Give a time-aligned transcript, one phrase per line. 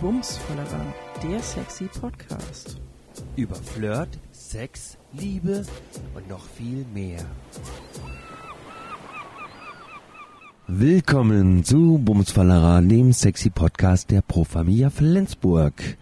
[0.00, 2.78] Bumsvollerer, der sexy Podcast.
[3.34, 5.64] Über Flirt, Sex, Liebe
[6.14, 7.24] und noch viel mehr.
[10.66, 15.96] Willkommen zu Bumsfallera, dem sexy Podcast der Pro Familia Flensburg.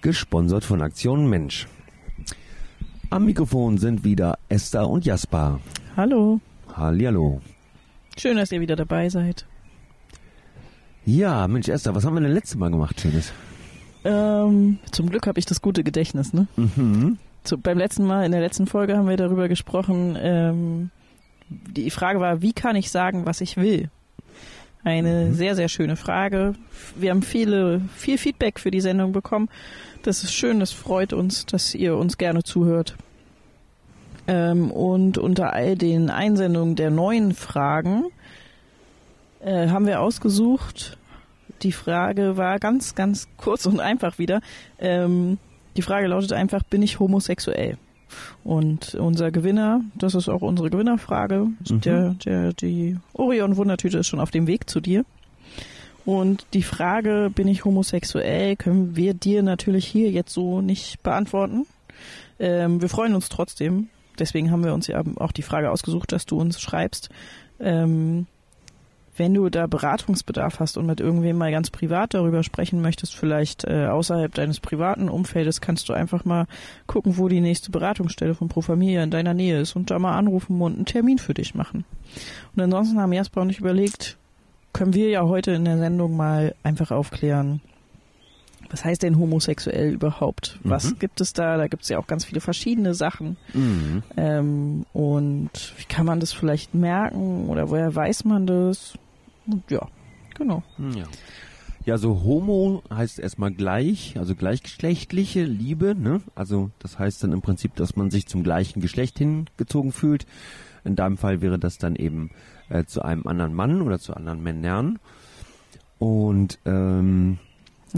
[0.00, 1.66] Gesponsert von Aktion Mensch.
[3.10, 5.58] Am Mikrofon sind wieder Esther und Jasper.
[5.96, 6.40] Hallo.
[6.72, 7.40] Hallihallo.
[8.16, 9.44] Schön, dass ihr wieder dabei seid.
[11.08, 13.32] Ja, Mensch, Esther, was haben wir denn letztes Mal gemacht, Schönes?
[14.04, 16.48] Ähm, zum Glück habe ich das gute Gedächtnis, ne?
[16.56, 17.16] Mhm.
[17.44, 20.90] Zu, beim letzten Mal, in der letzten Folge haben wir darüber gesprochen, ähm,
[21.48, 23.88] die Frage war, wie kann ich sagen, was ich will?
[24.84, 25.34] Eine Mhm.
[25.34, 26.52] sehr, sehr schöne Frage.
[26.94, 29.48] Wir haben viele, viel Feedback für die Sendung bekommen.
[30.02, 32.96] Das ist schön, das freut uns, dass ihr uns gerne zuhört.
[34.26, 38.04] Ähm, und unter all den Einsendungen der neuen Fragen
[39.40, 40.98] äh, haben wir ausgesucht.
[41.62, 44.40] Die Frage war ganz, ganz kurz und einfach wieder.
[44.78, 45.38] Ähm,
[45.76, 47.78] die Frage lautet einfach, bin ich homosexuell?
[48.42, 51.80] Und unser Gewinner, das ist auch unsere Gewinnerfrage, Mhm.
[51.82, 55.04] der, der, die Orion-Wundertüte ist schon auf dem Weg zu dir.
[56.04, 61.66] Und die Frage, bin ich homosexuell, können wir dir natürlich hier jetzt so nicht beantworten.
[62.38, 63.88] Ähm, wir freuen uns trotzdem.
[64.18, 67.10] Deswegen haben wir uns ja auch die Frage ausgesucht, dass du uns schreibst.
[67.60, 68.26] Ähm,
[69.18, 73.64] wenn du da Beratungsbedarf hast und mit irgendwem mal ganz privat darüber sprechen möchtest, vielleicht
[73.64, 76.46] äh, außerhalb deines privaten Umfeldes, kannst du einfach mal
[76.86, 80.16] gucken, wo die nächste Beratungsstelle von Pro Familia in deiner Nähe ist und da mal
[80.16, 81.84] anrufen und einen Termin für dich machen.
[82.56, 84.16] Und ansonsten haben Jasper und ich überlegt,
[84.72, 87.60] können wir ja heute in der Sendung mal einfach aufklären,
[88.70, 90.58] was heißt denn homosexuell überhaupt?
[90.62, 90.98] Was Mhm.
[90.98, 91.56] gibt es da?
[91.56, 93.38] Da gibt es ja auch ganz viele verschiedene Sachen.
[93.54, 94.02] Mhm.
[94.18, 98.92] Ähm, und wie kann man das vielleicht merken oder woher weiß man das?
[99.68, 99.86] Ja,
[100.36, 100.62] genau.
[100.78, 101.04] Ja.
[101.84, 106.20] Ja, so Homo heißt erstmal gleich, also gleichgeschlechtliche Liebe, ne?
[106.34, 110.26] Also das heißt dann im Prinzip, dass man sich zum gleichen Geschlecht hingezogen fühlt.
[110.84, 112.30] In deinem Fall wäre das dann eben
[112.68, 114.98] äh, zu einem anderen Mann oder zu anderen Männern.
[115.98, 117.38] Und ähm,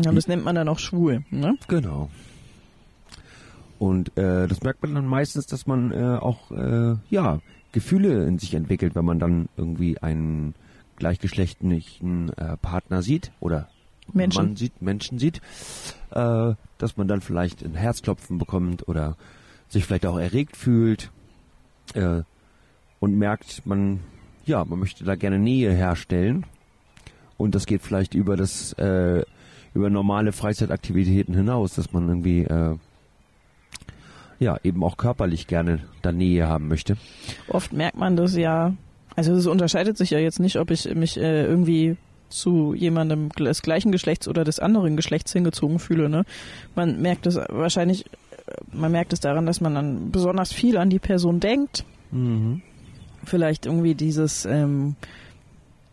[0.04, 1.56] Ja, das nennt man dann auch schwul, ne?
[1.66, 2.10] genau.
[3.80, 7.40] Und äh, das merkt man dann meistens, dass man äh, auch äh, ja
[7.72, 10.54] Gefühle in sich entwickelt, wenn man dann irgendwie einen
[11.00, 13.68] gleichgeschlechtlichen äh, Partner sieht oder
[14.12, 14.44] Menschen.
[14.44, 15.40] man sieht, Menschen sieht,
[16.12, 19.16] äh, dass man dann vielleicht ein Herzklopfen bekommt oder
[19.68, 21.10] sich vielleicht auch erregt fühlt
[21.94, 22.22] äh,
[23.00, 24.00] und merkt, man
[24.46, 26.46] ja, man möchte da gerne Nähe herstellen
[27.36, 29.24] und das geht vielleicht über das äh,
[29.74, 32.76] über normale Freizeitaktivitäten hinaus, dass man irgendwie äh,
[34.40, 36.96] ja eben auch körperlich gerne da Nähe haben möchte.
[37.48, 38.74] Oft merkt man das ja,
[39.20, 41.98] also es unterscheidet sich ja jetzt nicht, ob ich mich äh, irgendwie
[42.30, 46.08] zu jemandem des gleichen Geschlechts oder des anderen Geschlechts hingezogen fühle.
[46.08, 46.24] Ne?
[46.74, 48.10] Man merkt es wahrscheinlich, äh,
[48.72, 51.84] man merkt es daran, dass man dann besonders viel an die Person denkt.
[52.12, 52.62] Mhm.
[53.26, 54.96] Vielleicht irgendwie dieses, ähm,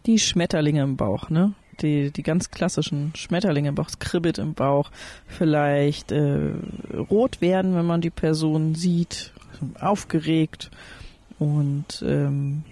[0.06, 1.54] die Schmetterlinge im Bauch, ne?
[1.82, 4.90] Die, die ganz klassischen Schmetterlinge im Bauch, es kribbelt im Bauch,
[5.28, 6.54] vielleicht äh,
[7.12, 9.34] rot werden, wenn man die Person sieht,
[9.80, 10.72] aufgeregt
[11.40, 12.64] und ähm,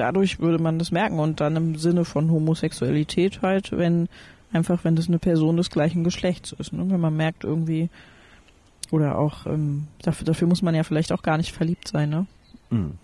[0.00, 4.08] dadurch würde man das merken und dann im Sinne von Homosexualität halt, wenn
[4.50, 6.86] einfach, wenn das eine Person des gleichen Geschlechts ist, ne?
[6.88, 7.90] wenn man merkt irgendwie
[8.90, 12.26] oder auch ähm, dafür, dafür muss man ja vielleicht auch gar nicht verliebt sein, ne?
[12.70, 12.94] Mhm.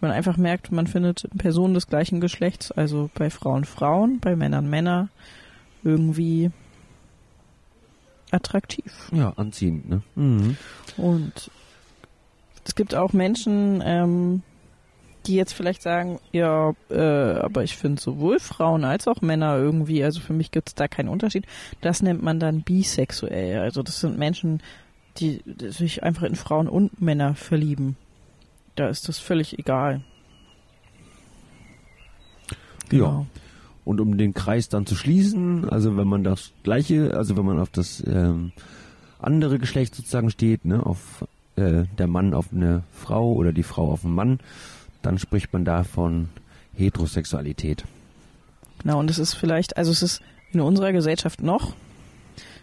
[0.00, 4.70] man einfach merkt, man findet Personen des gleichen Geschlechts, also bei Frauen Frauen, bei Männern
[4.70, 5.10] Männer,
[5.84, 6.50] irgendwie
[8.30, 9.10] attraktiv.
[9.12, 10.02] Ja, anziehend, ne?
[10.14, 10.56] Mhm.
[10.96, 11.50] Und
[12.64, 14.42] es gibt auch Menschen, ähm,
[15.28, 20.02] die jetzt vielleicht sagen, ja, äh, aber ich finde sowohl Frauen als auch Männer irgendwie,
[20.02, 21.44] also für mich gibt es da keinen Unterschied.
[21.80, 23.60] Das nennt man dann bisexuell.
[23.60, 24.62] Also das sind Menschen,
[25.18, 27.96] die sich einfach in Frauen und Männer verlieben.
[28.74, 30.02] Da ist das völlig egal.
[32.90, 33.26] Ja.
[33.84, 37.58] Und um den Kreis dann zu schließen, also wenn man das gleiche, also wenn man
[37.58, 38.52] auf das ähm,
[39.18, 41.24] andere Geschlecht sozusagen steht, ne, auf
[41.56, 44.38] äh, der Mann auf eine Frau oder die Frau auf einen Mann,
[45.02, 46.28] dann spricht man da von
[46.74, 47.84] Heterosexualität.
[48.82, 50.22] Genau, und es ist vielleicht, also es ist
[50.52, 51.74] in unserer Gesellschaft noch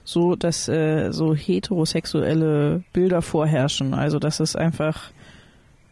[0.06, 3.94] so, dass äh, so heterosexuelle Bilder vorherrschen.
[3.94, 5.12] Also dass es einfach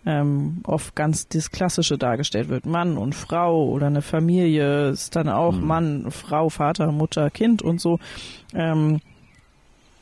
[0.05, 2.65] ähm, oft ganz das Klassische dargestellt wird.
[2.65, 5.67] Mann und Frau oder eine Familie ist dann auch Mhm.
[5.67, 7.99] Mann, Frau, Vater, Mutter, Kind und so.
[8.53, 8.99] Ähm,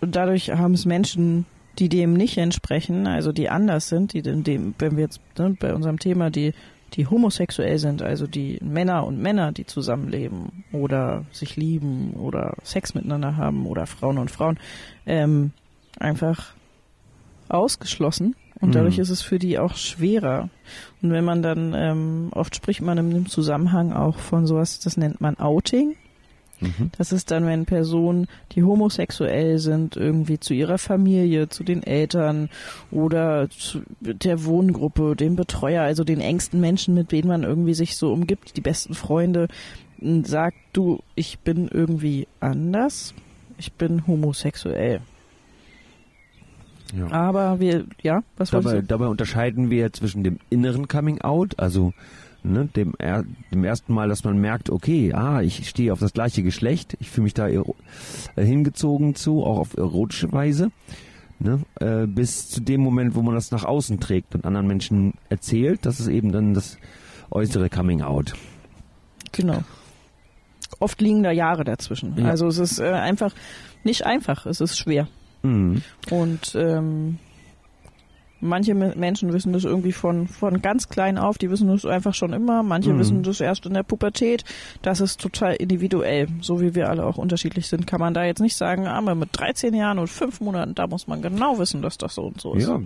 [0.02, 1.46] und dadurch haben es Menschen,
[1.80, 5.74] die dem nicht entsprechen, also die anders sind, die dem, wenn wir jetzt ne, bei
[5.74, 6.54] unserem Thema die
[6.94, 12.94] die homosexuell sind, also die Männer und Männer, die zusammenleben oder sich lieben oder Sex
[12.94, 14.60] miteinander haben oder Frauen und Frauen,
[15.06, 15.52] ähm,
[16.00, 16.54] einfach
[17.48, 19.04] ausgeschlossen und dadurch Mhm.
[19.04, 20.50] ist es für die auch schwerer.
[21.02, 24.98] Und wenn man dann, ähm, oft spricht man in dem Zusammenhang auch von sowas, das
[24.98, 25.96] nennt man Outing.
[26.62, 26.92] Mhm.
[26.98, 32.50] Das ist dann, wenn Personen, die homosexuell sind, irgendwie zu ihrer Familie, zu den Eltern
[32.92, 37.98] oder zu der Wohngruppe, dem Betreuer, also den engsten Menschen, mit denen man irgendwie sich
[37.98, 39.48] so umgibt, die besten Freunde,
[40.24, 43.14] sagt, du, ich bin irgendwie anders,
[43.58, 45.02] ich bin homosexuell.
[46.96, 47.10] Ja.
[47.12, 51.94] Aber wir, ja, was Dabei, dabei unterscheiden wir zwischen dem inneren Coming Out, also
[52.44, 56.14] ne, dem, er, dem ersten Mal, dass man merkt, okay, ah, ich stehe auf das
[56.14, 57.64] gleiche Geschlecht, ich fühle mich da äh,
[58.36, 60.72] hingezogen zu, auch auf erotische Weise,
[61.40, 65.14] ne, äh, bis zu dem Moment, wo man das nach außen trägt und anderen Menschen
[65.30, 66.78] erzählt, das ist eben dann das
[67.30, 68.34] äußere Coming Out.
[69.32, 69.64] Genau.
[70.80, 72.18] Oft liegen da Jahre dazwischen.
[72.18, 72.30] Ja.
[72.30, 73.34] Also es ist äh, einfach
[73.84, 75.08] nicht einfach, es ist schwer.
[75.44, 75.82] Mhm.
[76.10, 77.20] Und ähm,
[78.42, 82.14] manche Me- Menschen wissen das irgendwie von, von ganz klein auf, die wissen das einfach
[82.14, 83.00] schon immer, manche Mhm.
[83.00, 84.44] wissen das erst in der Pubertät.
[84.82, 86.28] Das ist total individuell.
[86.42, 89.30] So wie wir alle auch unterschiedlich sind, kann man da jetzt nicht sagen, aber mit
[89.34, 92.54] 13 Jahren und 5 Monaten, da muss man genau wissen, dass das so und so
[92.56, 92.68] ist.
[92.68, 92.80] Ja,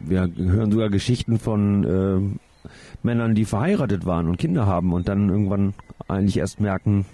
[0.00, 2.68] wir hören sogar Geschichten von äh,
[3.02, 5.74] Männern, die verheiratet waren und Kinder haben und dann irgendwann
[6.08, 7.06] eigentlich erst merken,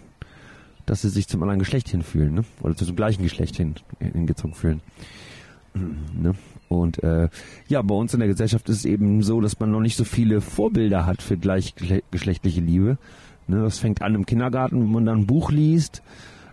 [0.86, 2.44] dass sie sich zum anderen Geschlecht hinfühlen, ne?
[2.62, 4.80] Oder zum gleichen Geschlecht hin, hingezogen fühlen.
[6.20, 6.34] Ne?
[6.69, 7.28] Und äh,
[7.69, 10.04] ja, bei uns in der Gesellschaft ist es eben so, dass man noch nicht so
[10.04, 12.98] viele Vorbilder hat für gleichgeschlechtliche Liebe.
[13.46, 13.62] Ne?
[13.62, 16.02] Das fängt an im Kindergarten, wenn man dann ein Buch liest.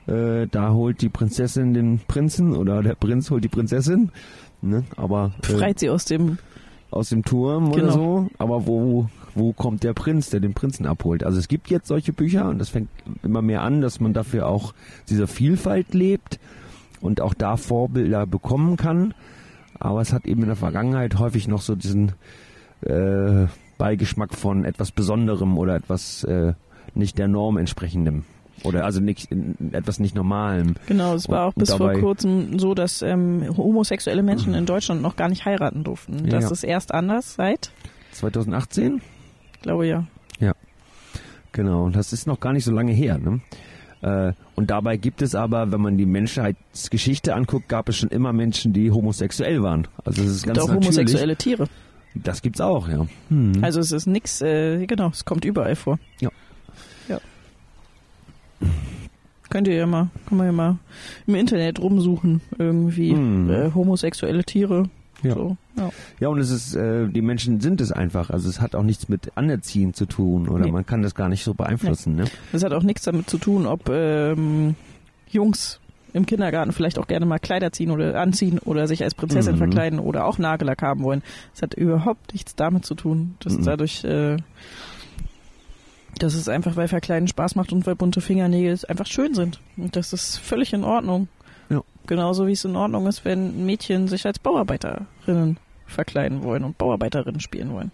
[0.07, 4.12] Äh, da holt die Prinzessin den Prinzen oder der Prinz holt die Prinzessin.
[4.62, 4.83] Ne?
[4.95, 6.38] Aber äh, Befreit sie aus dem,
[6.92, 7.94] aus dem Turm oder Genau.
[7.94, 8.30] so.
[8.38, 11.24] Aber wo, wo kommt der Prinz, der den Prinzen abholt?
[11.24, 12.89] Also es gibt jetzt solche Bücher und das fängt
[13.24, 14.74] immer mehr an, dass man dafür auch
[15.10, 16.39] dieser Vielfalt lebt
[17.02, 19.14] und auch da Vorbilder bekommen kann.
[19.80, 22.14] Aber es hat eben in der Vergangenheit häufig noch so diesen
[22.82, 23.46] äh,
[23.78, 26.54] Beigeschmack von etwas Besonderem oder etwas äh,
[26.94, 28.24] nicht der Norm entsprechendem.
[28.64, 29.28] Oder also nicht,
[29.74, 30.76] etwas nicht Normalem.
[30.88, 34.54] genau, es war Und- auch bis und vor dabei- kurzem so, dass ähm, homosexuelle Menschen
[34.54, 36.30] in Deutschland noch gar nicht heiraten durften.
[36.30, 36.52] Das Ja.
[36.52, 37.72] ist erst anders seit,
[38.14, 39.02] 2018?
[39.56, 40.06] ich glaube ja,
[41.52, 43.18] Genau, und das ist noch gar nicht so lange her.
[43.18, 43.40] Ne?
[44.02, 48.34] Äh, und dabei gibt es aber, wenn man die Menschheitsgeschichte anguckt, gab es schon immer
[48.34, 49.88] Menschen, die homosexuell waren.
[50.04, 50.86] Also es ist gibt ganz auch natürlich.
[50.88, 51.68] homosexuelle Tiere.
[52.16, 53.06] Das gibt's auch, ja.
[53.30, 53.54] Hm.
[53.62, 56.00] Also es ist nix, äh, genau, es kommt überall vor.
[56.22, 56.30] Ja.
[57.10, 57.20] Ja.
[59.50, 60.78] Könnt ihr ja mal, kann man ja mal
[61.28, 63.50] im Internet rumsuchen, irgendwie Mhm.
[63.50, 64.90] äh, homosexuelle Tiere.
[65.24, 65.34] Ja.
[65.34, 65.90] So, ja.
[66.20, 68.30] ja, und es ist, äh, die Menschen sind es einfach.
[68.30, 70.72] Also es hat auch nichts mit Anerziehen zu tun oder Nee.
[70.72, 72.16] man kann das gar nicht so beeinflussen.
[72.16, 72.26] Ne?
[72.52, 74.76] Das hat auch nichts damit zu tun, ob ähm,
[75.30, 75.80] Jungs
[76.14, 79.60] im Kindergarten vielleicht auch gerne mal Kleider ziehen oder anziehen oder sich als Prinzessin Mhm.
[79.60, 81.22] verkleiden oder auch Nagellack haben wollen.
[81.54, 83.64] Das hat überhaupt nichts damit zu tun, dass Mhm.
[83.66, 84.38] dadurch, äh,
[86.20, 89.60] dass es einfach, weil Verkleiden Spaß macht und weil bunte Fingernägel einfach schön sind.
[89.76, 91.28] Und das ist völlig in Ordnung.
[92.07, 97.40] Genauso wie es in Ordnung ist, wenn Mädchen sich als Bauarbeiterinnen verkleiden wollen und Bauarbeiterinnen
[97.40, 97.92] spielen wollen.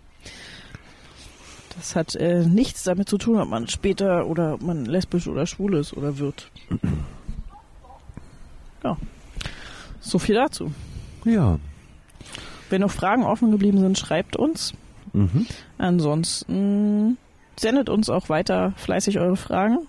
[1.75, 5.45] Das hat äh, nichts damit zu tun, ob man später oder ob man lesbisch oder
[5.45, 6.51] schwul ist oder wird.
[8.83, 8.97] Ja.
[10.00, 10.71] So viel dazu.
[11.24, 11.59] Ja.
[12.69, 14.74] Wenn noch Fragen offen geblieben sind, schreibt uns.
[15.13, 15.45] Mhm.
[15.77, 17.17] Ansonsten
[17.59, 19.88] sendet uns auch weiter fleißig eure Fragen.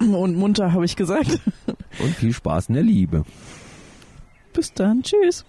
[0.00, 1.40] Und munter habe ich gesagt.
[1.66, 3.24] und viel Spaß in der Liebe.
[4.52, 5.02] Bis dann.
[5.02, 5.44] Tschüss.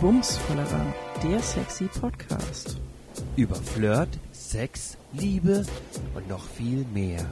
[0.00, 2.76] Bumsfallera, der sexy Podcast.
[3.36, 5.64] Über Flirt, Sex, Liebe
[6.14, 7.24] und noch viel mehr.